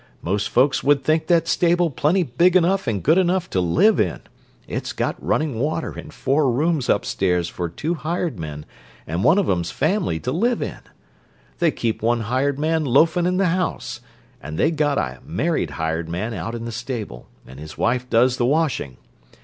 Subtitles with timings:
[0.23, 4.19] Most folks would think that stable plenty big enough and good enough to live in;
[4.67, 8.65] it's got running water and four rooms upstairs for two hired men
[9.05, 10.79] and one of 'em's family to live in.
[11.59, 13.99] They keep one hired man loafin' in the house,
[14.41, 18.37] and they got a married hired man out in the stable, and his wife does
[18.37, 18.97] the washing.